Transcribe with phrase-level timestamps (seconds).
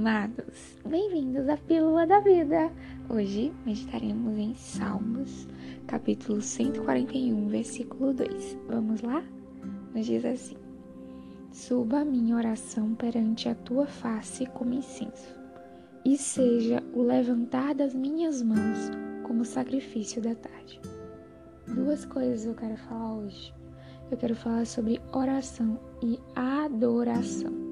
[0.00, 0.78] amados!
[0.86, 2.72] Bem-vindos à Pílula da Vida!
[3.10, 5.46] Hoje meditaremos em Salmos,
[5.86, 8.56] capítulo 141, versículo 2.
[8.66, 9.22] Vamos lá?
[9.94, 10.56] Nos diz assim:
[11.52, 15.38] Suba a minha oração perante a tua face como incenso,
[16.02, 18.90] e seja o levantar das minhas mãos
[19.24, 20.80] como sacrifício da tarde.
[21.66, 23.52] Duas coisas eu quero falar hoje.
[24.10, 27.69] Eu quero falar sobre oração e adoração.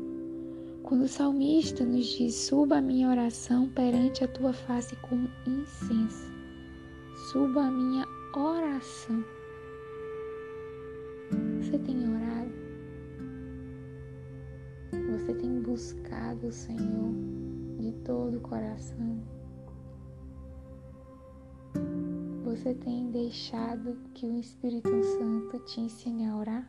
[0.89, 6.33] Quando o salmista nos diz: Suba a minha oração perante a tua face como incenso.
[7.31, 9.23] Suba a minha oração.
[11.61, 12.53] Você tem orado?
[15.11, 17.13] Você tem buscado o Senhor
[17.79, 19.23] de todo o coração?
[22.45, 26.67] Você tem deixado que o Espírito Santo te ensine a orar?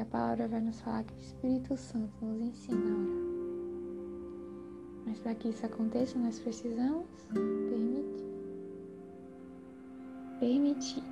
[0.00, 3.30] A palavra vai nos falar que o Espírito Santo nos ensina a orar.
[5.04, 8.24] Mas para que isso aconteça, nós precisamos permitir.
[10.40, 11.02] Permitir.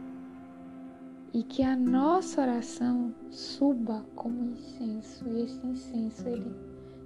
[1.35, 5.29] E que a nossa oração suba como incenso.
[5.29, 6.51] E esse incenso, ele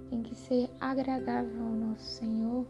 [0.09, 2.65] tem que ser agradável ao nosso Senhor.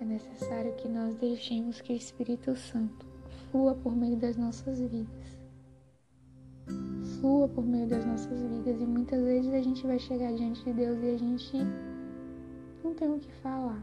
[0.00, 3.04] É necessário que nós deixemos que o Espírito Santo
[3.50, 5.43] flua por meio das nossas vidas
[7.20, 10.72] flua por meio das nossas vidas e muitas vezes a gente vai chegar diante de
[10.72, 11.56] Deus e a gente
[12.82, 13.82] não tem o que falar.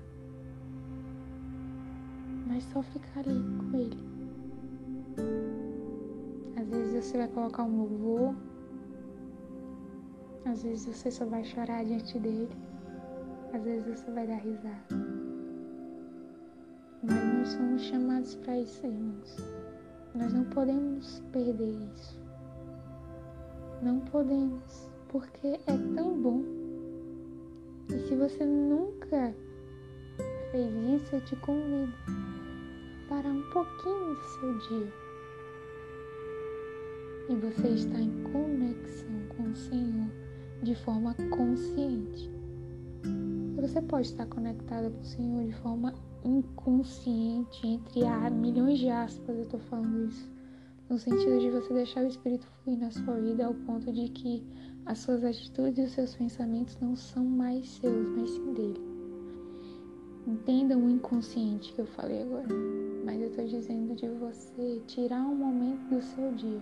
[2.48, 3.98] Mas só ficar ali com Ele.
[6.56, 8.36] Às vezes você vai colocar um louvor,
[10.46, 12.50] às vezes você só vai chorar diante dele,
[13.54, 15.12] às vezes você vai dar risada.
[17.04, 19.38] Mas nós somos chamados para isso, irmãos.
[20.14, 22.21] Nós não podemos perder isso.
[23.82, 26.44] Não podemos, porque é tão bom.
[27.90, 29.36] E se você nunca
[30.52, 31.92] fez isso, eu te convido
[33.10, 34.94] para um pouquinho do seu dia.
[37.30, 40.12] E você está em conexão com o Senhor
[40.62, 42.32] de forma consciente.
[43.60, 49.36] Você pode estar conectado com o Senhor de forma inconsciente, entre a milhões de aspas,
[49.36, 50.41] eu estou falando isso
[50.92, 54.46] no sentido de você deixar o Espírito fluir na sua vida ao ponto de que
[54.86, 58.82] as suas atitudes e os seus pensamentos não são mais seus, mas sim dele.
[60.28, 62.48] Entendam o inconsciente que eu falei agora,
[63.06, 66.62] mas eu estou dizendo de você tirar um momento do seu dia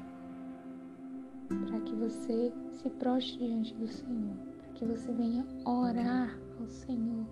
[1.65, 7.25] para que você se prostre diante do Senhor, para que você venha orar ao Senhor,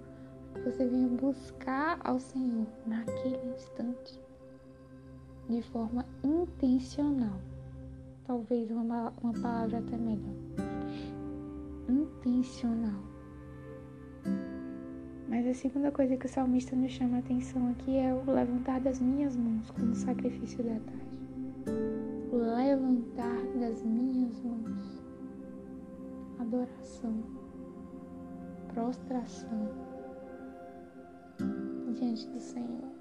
[0.56, 4.27] que você venha buscar ao Senhor naquele instante
[5.50, 7.40] de forma intencional.
[8.26, 10.36] Talvez uma, uma palavra até melhor.
[11.88, 13.02] Intencional.
[15.30, 18.82] Mas a segunda coisa que o salmista nos chama a atenção aqui é o levantar
[18.82, 21.20] das minhas mãos como sacrifício da tarde.
[22.32, 25.02] O levantar das minhas mãos.
[26.40, 27.24] Adoração.
[28.74, 29.70] Prostração
[31.94, 32.92] diante do Senhor.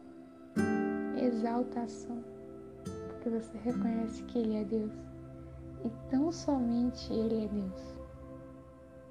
[1.21, 2.36] Exaltação
[3.27, 4.93] porque você reconhece que Ele é Deus
[5.85, 7.99] e tão somente Ele é Deus.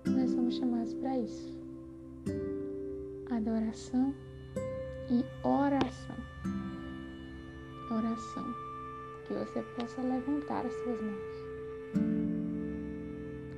[0.08, 1.54] Nós somos chamados para isso.
[3.30, 4.16] Adoração
[5.10, 6.16] e oração.
[7.92, 8.46] Oração.
[9.28, 12.00] Que você possa levantar as suas mãos.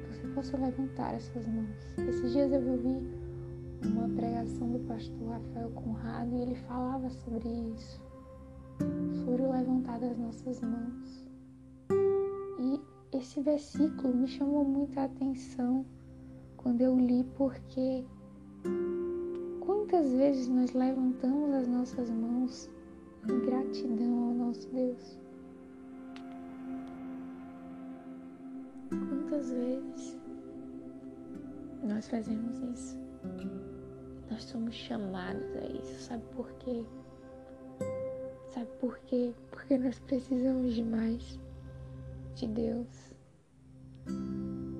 [0.01, 2.09] Que você possa levantar as suas mãos.
[2.09, 2.97] Esses dias eu ouvi
[3.85, 8.06] uma pregação do pastor Rafael Conrado e ele falava sobre isso
[9.23, 11.27] sobre o levantar das nossas mãos.
[12.59, 12.81] E
[13.17, 15.85] esse versículo me chamou muita atenção
[16.57, 18.05] quando eu li, porque
[19.59, 22.69] quantas vezes nós levantamos as nossas mãos
[23.29, 25.17] em gratidão ao nosso Deus?
[28.89, 30.17] Quantas vezes
[31.83, 32.97] nós fazemos isso?
[34.29, 36.83] Nós somos chamados a isso, sabe por quê?
[38.57, 39.35] Sabe por quê?
[39.51, 41.39] Porque nós precisamos de mais
[42.33, 42.87] de Deus.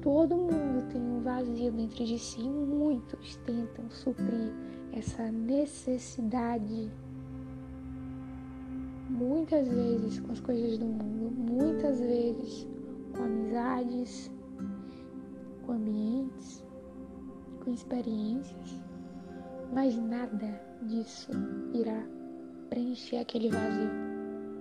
[0.02, 4.52] Todo mundo tem um vazio dentro de si e muitos tentam suprir
[4.94, 6.90] essa necessidade.
[9.12, 12.68] Muitas vezes com as coisas do mundo, muitas vezes
[13.16, 14.32] com amizades,
[15.68, 16.66] com ambientes,
[17.64, 18.82] com experiências,
[19.72, 21.30] mas nada disso
[21.76, 22.17] irá
[22.70, 23.90] preencher aquele vazio.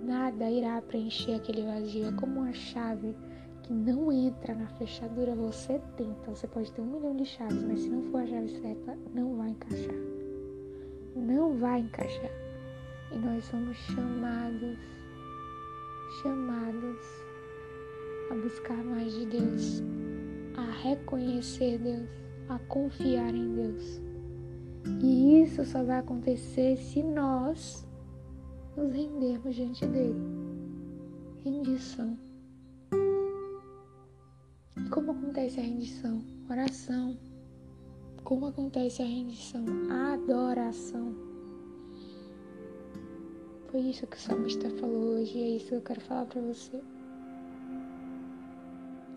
[0.04, 2.06] Nada irá preencher aquele vazio.
[2.06, 3.14] É como uma chave
[3.62, 6.30] que não entra na fechadura, você tenta.
[6.30, 9.36] Você pode ter um milhão de chaves, mas se não for a chave certa, não
[9.36, 9.94] vai encaixar.
[11.14, 12.30] Não vai encaixar.
[13.12, 14.78] E nós somos chamados,
[16.22, 17.26] chamados
[18.30, 19.82] a buscar mais de Deus,
[20.56, 22.08] a reconhecer Deus,
[22.48, 24.00] a confiar em Deus.
[25.02, 27.85] E isso só vai acontecer se nós
[28.76, 30.20] nos rendermos diante dele.
[31.44, 32.18] Rendição.
[34.76, 36.22] E como acontece a rendição?
[36.50, 37.16] Oração.
[38.22, 39.64] Como acontece a rendição?
[40.12, 41.14] Adoração.
[43.70, 46.80] Foi isso que o salmista falou hoje é isso que eu quero falar para você.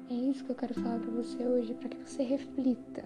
[0.09, 3.05] É isso que eu quero falar para você hoje, para que você reflita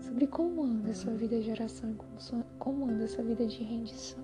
[0.00, 3.46] sobre como anda a sua vida de oração e como, como anda a sua vida
[3.46, 4.23] de rendição.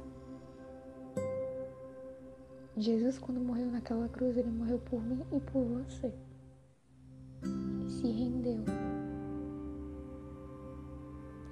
[2.80, 6.14] Jesus, quando morreu naquela cruz, ele morreu por mim e por você.
[7.42, 8.64] Ele se rendeu.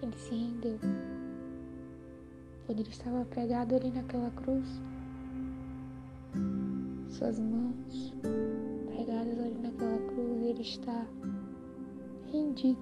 [0.02, 0.78] Ele se rendeu.
[2.64, 4.80] Quando ele estava pregado ali naquela cruz,
[7.10, 8.14] suas mãos
[8.86, 11.06] pregadas ali naquela cruz, ele está
[12.32, 12.78] rendido.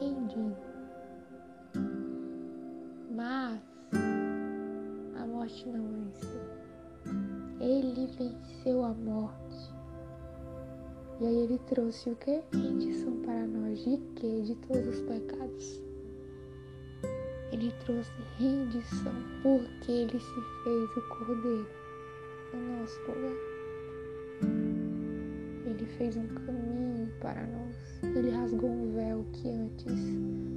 [0.00, 0.65] Rendido.
[7.96, 9.74] Ele venceu a morte.
[11.18, 12.42] E aí ele trouxe o que?
[12.52, 13.82] Rendição para nós.
[13.82, 14.42] De quê?
[14.42, 15.82] De todos os pecados.
[17.52, 21.66] Ele trouxe rendição porque ele se fez o cordeiro
[22.52, 23.32] no nosso lugar.
[25.64, 28.02] Ele fez um caminho para nós.
[28.14, 29.94] Ele rasgou um véu que antes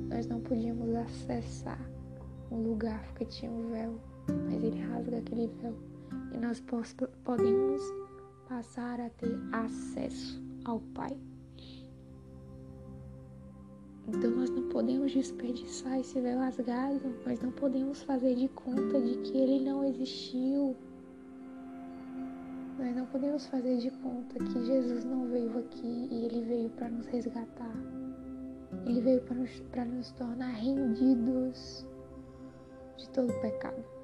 [0.10, 1.90] nós não podíamos acessar
[2.52, 3.98] um lugar porque tinha um véu.
[4.28, 5.89] Mas ele rasga aquele véu
[6.34, 6.62] e nós
[7.24, 7.82] podemos
[8.48, 11.18] passar a ter acesso ao Pai.
[14.08, 19.18] Então nós não podemos desperdiçar esse véu rasgado, nós não podemos fazer de conta de
[19.20, 20.76] que ele não existiu.
[22.80, 26.90] Nós não podemos fazer de conta que Jesus não veio aqui e ele veio para
[26.90, 27.76] nos resgatar.
[28.86, 29.62] Ele veio para nos,
[29.94, 31.86] nos tornar rendidos
[32.98, 33.99] de todo pecado.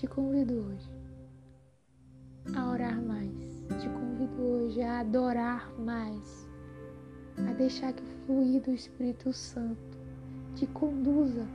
[0.00, 0.90] Te convido hoje
[2.56, 3.62] a orar mais.
[3.82, 6.48] Te convido hoje a adorar mais.
[7.36, 9.98] A deixar que o fluir do Espírito Santo
[10.54, 11.46] te conduza.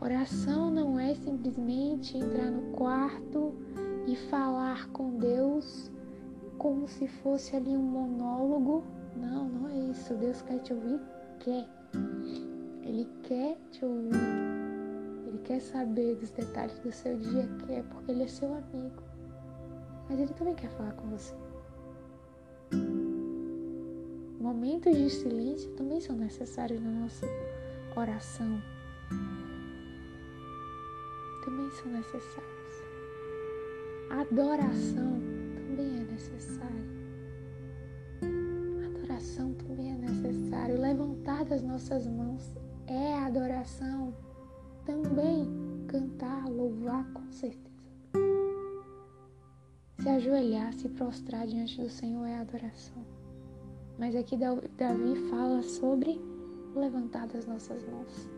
[0.00, 3.52] Oração não é simplesmente entrar no quarto
[4.06, 5.90] e falar com Deus
[6.58, 8.84] como se fosse ali um monólogo.
[9.16, 10.14] Não, não é isso.
[10.14, 11.00] Deus quer te ouvir?
[11.40, 11.68] Quer.
[12.84, 14.41] Ele quer te ouvir
[15.44, 19.02] quer saber dos detalhes do seu dia, quer, porque ele é seu amigo.
[20.08, 21.34] Mas ele também quer falar com você.
[24.40, 27.26] Momentos de silêncio também são necessários na nossa
[27.96, 28.60] oração.
[31.44, 32.52] Também são necessários.
[34.10, 35.20] A adoração
[35.54, 36.84] também é necessária.
[38.84, 40.80] Adoração também é necessário.
[40.80, 42.52] Levantar das nossas mãos
[42.86, 44.14] é adoração
[44.84, 45.46] também
[45.86, 47.62] cantar, louvar com certeza.
[49.98, 53.04] Se ajoelhar, se prostrar diante do Senhor é adoração.
[53.98, 56.20] Mas aqui Davi fala sobre
[56.74, 58.28] levantar das nossas mãos.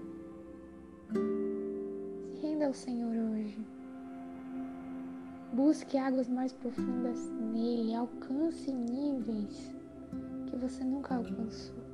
[2.35, 3.65] Se renda ao Senhor hoje.
[5.53, 9.75] Busque águas mais profundas nele, alcance níveis
[10.47, 11.85] que você nunca alcançou.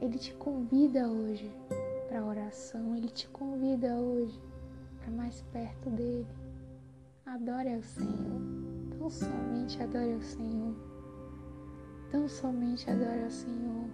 [0.00, 1.52] Ele te convida hoje
[2.08, 4.40] para oração, Ele te convida hoje
[4.98, 6.26] para mais perto dele.
[7.26, 8.40] Adore ao Senhor,
[8.98, 10.74] tão somente adore ao Senhor,
[12.10, 13.84] tão somente adore ao Senhor.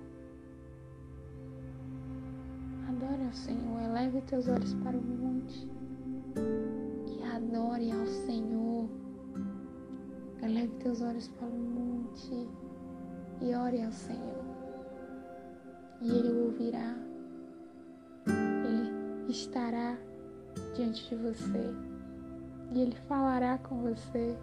[2.88, 5.68] Adore ao Senhor, eleve teus olhos para o monte
[7.08, 8.88] e adore ao Senhor.
[10.40, 12.48] Eleve teus olhos para o monte
[13.40, 14.44] e ore ao Senhor.
[16.00, 17.03] E Ele ouvirá
[19.34, 19.98] estará
[20.74, 21.74] diante de você
[22.72, 24.36] e Ele falará com você.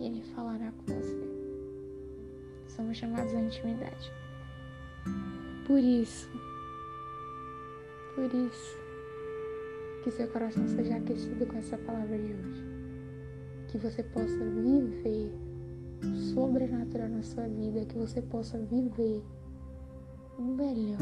[0.00, 1.34] E Ele falará com você.
[2.68, 4.12] Somos chamados à intimidade.
[5.66, 6.28] Por isso,
[8.14, 8.76] por isso,
[10.02, 12.64] que seu coração seja aquecido com essa palavra de hoje.
[13.68, 15.32] Que você possa viver
[16.34, 19.22] sobrenatural na sua vida, que você possa viver
[20.38, 20.98] o melhor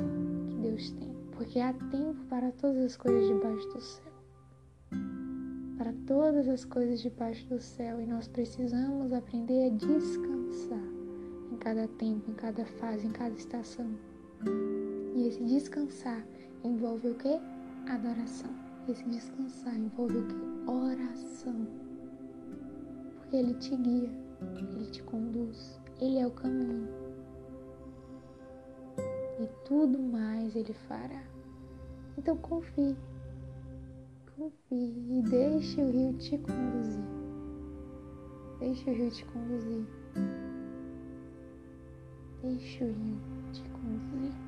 [0.48, 1.12] que Deus tem.
[1.32, 4.12] Porque há tempo para todas as coisas debaixo do céu.
[5.78, 8.00] Para todas as coisas debaixo do céu.
[8.00, 10.84] E nós precisamos aprender a descansar
[11.50, 13.90] em cada tempo, em cada fase, em cada estação.
[15.14, 16.24] E esse descansar
[16.64, 17.40] envolve o que?
[17.88, 18.50] Adoração.
[18.88, 20.70] Esse descansar envolve o que?
[20.70, 21.66] Oração.
[23.16, 24.10] Porque Ele te guia,
[24.74, 27.01] Ele te conduz, Ele é o caminho.
[29.42, 31.20] E tudo mais Ele fará.
[32.16, 32.96] Então confie,
[34.36, 37.04] confie e deixe o rio te conduzir.
[38.60, 39.84] Deixe o rio te conduzir.
[42.40, 43.18] Deixe o rio
[43.52, 44.41] te conduzir.